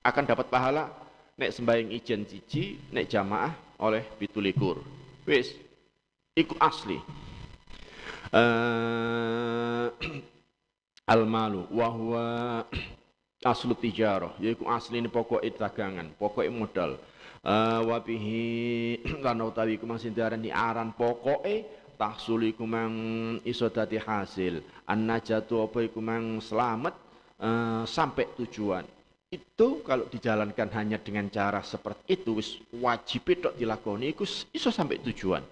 Akan 0.00 0.24
dapat 0.24 0.48
pahala 0.48 0.88
Nek 1.36 1.52
sembayang 1.52 1.92
ijen 1.92 2.24
cici 2.24 2.80
Nek 2.88 3.04
jamaah 3.04 3.69
oleh 3.80 4.04
pitulikur. 4.20 4.84
Wis, 5.24 5.56
iku 6.36 6.54
asli. 6.60 7.00
Uh, 8.30 9.90
al-malu 11.12 11.66
wahwa 11.74 12.62
aslu 13.50 13.74
tijarah 13.74 14.38
yaiku 14.38 14.70
asli 14.70 15.02
ini 15.02 15.10
pokok 15.10 15.42
dagangan 15.58 16.14
pokok 16.14 16.46
modal 16.54 17.02
uh, 17.42 17.82
wabihi 17.82 19.02
lan 19.26 19.42
utawi 19.42 19.74
iku 19.74 19.90
masih 19.90 20.14
diarani 20.14 20.54
aran 20.54 20.94
pokoke 20.94 21.66
tahsul 21.98 22.46
iku 22.46 22.62
mang 22.62 22.94
iso 23.42 23.66
dadi 23.66 23.98
hasil 23.98 24.62
an 24.86 25.10
najatu 25.10 25.66
apa 25.66 25.90
iku 25.90 25.98
mang 25.98 26.38
selamat 26.38 26.94
uh, 27.42 27.82
sampai 27.82 28.30
tujuan 28.38 28.86
itu 29.30 29.86
kalau 29.86 30.10
dijalankan 30.10 30.66
hanya 30.74 30.98
dengan 30.98 31.30
cara 31.30 31.62
seperti 31.62 32.18
itu 32.18 32.42
wis 32.42 32.58
wajib 32.74 33.30
itu 33.30 33.54
dilakoni 33.54 34.10
iku 34.10 34.26
iso 34.50 34.74
sampai 34.74 34.98
tujuan. 35.06 35.46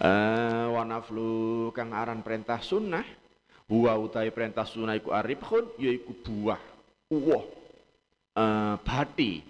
Uh, 0.00 0.72
wanaflu 0.72 1.68
kang 1.76 1.92
aran 1.92 2.24
perintah 2.24 2.56
sunnah 2.64 3.04
huwa 3.68 3.92
utai 4.00 4.32
perintah 4.32 4.64
sunnah 4.64 4.96
iku 4.96 5.12
arifhun 5.12 5.68
yaiku 5.76 6.16
buah 6.24 6.60
uwoh 7.12 7.44
uh, 8.40 8.80
bati. 8.80 9.44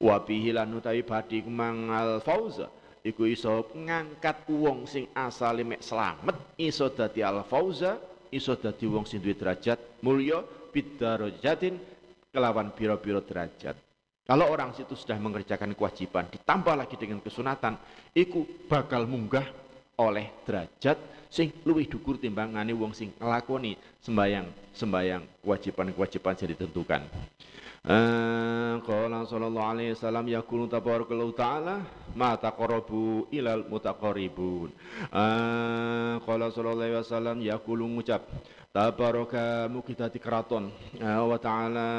Wa 0.00 0.24
bihi 0.24 0.56
lan 0.56 0.72
utawi 0.72 1.04
bati 1.04 1.44
mangal 1.44 2.24
fauza 2.24 2.72
iku 3.04 3.28
iso 3.28 3.68
ngangkat 3.76 4.48
wong 4.48 4.88
sing 4.88 5.04
asale 5.12 5.60
mek 5.68 5.84
slamet 5.84 6.56
iso 6.56 6.88
dadi 6.88 7.20
al 7.20 7.44
fauza 7.44 8.00
iso 8.32 8.56
dadi 8.56 8.88
wong 8.88 9.04
sing 9.04 9.20
duwe 9.20 9.36
derajat 9.36 10.00
mulya 10.00 10.40
bidarajatin 10.72 11.93
kelawan 12.34 12.74
biro-biro 12.74 13.22
derajat. 13.22 13.78
Kalau 14.26 14.50
orang 14.50 14.74
situ 14.74 14.98
sudah 14.98 15.20
mengerjakan 15.20 15.76
kewajiban, 15.76 16.26
ditambah 16.32 16.74
lagi 16.74 16.98
dengan 16.98 17.22
kesunatan, 17.22 17.78
itu 18.16 18.42
bakal 18.66 19.06
munggah 19.06 19.46
oleh 20.00 20.34
derajat 20.42 20.98
sing 21.30 21.50
luwih 21.62 21.86
dhukur 21.86 22.18
timbangane 22.18 22.74
wong 22.74 22.94
sing 22.94 23.14
nglakoni 23.18 23.74
sembayang 24.02 24.74
sembayang 24.74 25.22
kewajiban-kewajiban 25.42 26.34
yang 26.34 26.50
ditentukan. 26.54 27.02
Eh, 27.84 28.74
qala 28.80 29.28
sallallahu 29.28 29.70
alaihi 29.76 29.92
wasallam 29.92 30.24
yaqulu 30.24 30.72
tabarakallahu 30.72 31.36
taala 31.36 31.84
ma 32.16 32.32
taqarrabu 32.32 33.28
ilal 33.28 33.68
mutaqarribun. 33.68 34.72
Eh, 35.12 36.14
qala 36.24 36.48
sallallahu 36.48 36.80
alaihi 36.80 36.96
wasallam 36.96 37.38
yaqulu 37.44 37.84
ngucap 37.98 38.24
tabaraka 38.74 39.70
mugi 39.70 39.94
dadi 39.94 40.18
keraton. 40.18 40.66
Wa 40.98 41.38
taala. 41.38 41.90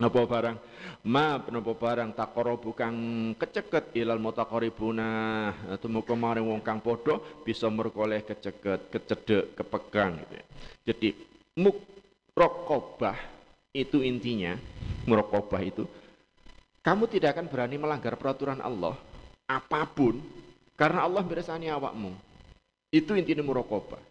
Napa 0.00 0.24
barang? 0.24 0.56
Ma 1.06 1.36
napa 1.36 1.72
barang 1.76 2.16
taqarrabu 2.16 2.72
kang 2.72 2.96
keceket 3.36 3.92
ilal 3.94 4.18
mutaqarribuna 4.18 5.08
tumeka 5.78 6.16
maring 6.16 6.48
wong 6.50 6.60
kang 6.64 6.80
padha 6.80 7.20
bisa 7.44 7.68
merkoleh 7.68 8.24
keceket 8.24 8.88
kecedek 8.88 9.60
kepegang 9.60 10.16
gitu 10.24 10.34
ya. 10.40 10.44
jadi 10.88 11.08
mukrokobah 11.52 13.16
itu 13.76 14.00
intinya 14.00 14.56
murokobah 15.04 15.60
itu 15.60 15.84
kamu 16.80 17.04
tidak 17.12 17.36
akan 17.36 17.52
berani 17.52 17.76
melanggar 17.76 18.16
peraturan 18.16 18.64
Allah 18.64 18.96
apa 19.44 19.84
pun 19.84 20.16
karena 20.80 21.04
Allah 21.04 21.20
beresani 21.20 21.68
awakmu. 21.68 22.16
Itu 22.88 23.12
intinya 23.20 23.44
murokobah 23.44 24.09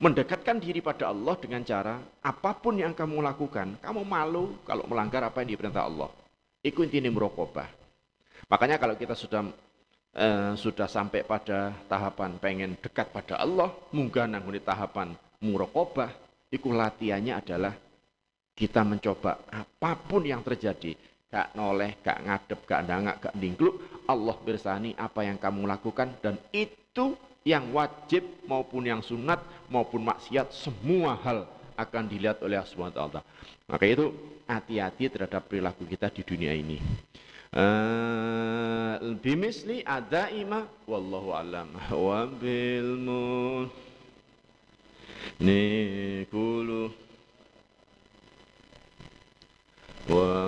mendekatkan 0.00 0.56
diri 0.56 0.80
pada 0.80 1.12
Allah 1.12 1.36
dengan 1.36 1.60
cara 1.60 2.00
apa 2.24 2.56
pun 2.56 2.80
yang 2.80 2.96
kamu 2.96 3.20
lakukan, 3.20 3.76
kamu 3.84 4.00
malu 4.02 4.56
kalau 4.64 4.88
melanggar 4.88 5.20
apa 5.20 5.44
yang 5.44 5.54
diperintah 5.54 5.84
Allah. 5.84 6.08
Itu 6.64 6.80
intinya 6.80 7.12
murokobah. 7.12 7.68
Makanya 8.48 8.80
kalau 8.80 8.96
kita 8.96 9.12
sudah 9.12 9.44
eh, 10.16 10.52
sudah 10.56 10.88
sampai 10.88 11.20
pada 11.22 11.76
tahapan 11.84 12.40
pengen 12.40 12.80
dekat 12.80 13.12
pada 13.12 13.36
Allah, 13.44 13.68
munggah 13.92 14.24
nangguni 14.24 14.64
tahapan 14.64 15.12
murokobah, 15.44 16.10
itu 16.48 16.72
latihannya 16.72 17.36
adalah 17.36 17.76
kita 18.56 18.82
mencoba 18.84 19.46
apa 19.52 19.96
pun 20.00 20.24
yang 20.24 20.40
terjadi, 20.40 20.96
gak 21.28 21.56
noleh, 21.56 22.00
gak 22.00 22.24
ngadep, 22.24 22.60
gak 22.64 22.80
ndangak, 22.84 23.16
gak 23.22 23.34
dingkluk, 23.36 24.04
Allah 24.08 24.36
bersani 24.42 24.96
apa 24.96 25.24
yang 25.24 25.36
kamu 25.40 25.64
lakukan 25.64 26.18
dan 26.20 26.36
itu 26.52 27.16
yang 27.46 27.72
wajib 27.72 28.26
maupun 28.44 28.84
yang 28.84 29.00
sunat 29.00 29.40
maupun 29.72 30.04
maksiat 30.04 30.52
semua 30.52 31.16
hal 31.20 31.48
akan 31.76 32.04
dilihat 32.04 32.44
oleh 32.44 32.60
Allah 32.60 32.68
swt. 32.68 33.20
Maka 33.70 33.84
itu 33.88 34.12
hati-hati 34.44 35.08
terhadap 35.08 35.48
perilaku 35.48 35.88
kita 35.88 36.12
di 36.12 36.22
dunia 36.26 36.52
ini. 36.52 36.76
Eh, 37.50 38.94
bimisli 39.18 39.82
ada 39.82 40.30
ima 40.30 40.70
wallahu 40.86 41.34
alam 41.34 41.66
wa 41.90 42.22
bil 42.38 43.10
nikulu 45.42 46.94
wa 50.06 50.46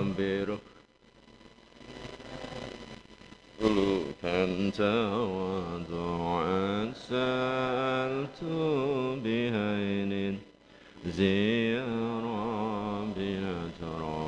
أنت 4.24 4.80
ودعاء 5.34 6.92
سألت 7.08 8.40
بهين. 9.24 10.38
زيارة 11.06 13.04
بلا 13.16 13.58
ترى 13.80 14.22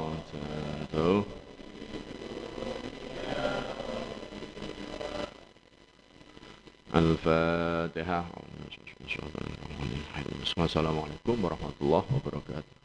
الفاتحة. 6.95 8.25
السلام 10.59 10.99
عليكم 10.99 11.45
ورحمة 11.45 11.73
الله 11.81 12.05
وبركاته. 12.15 12.84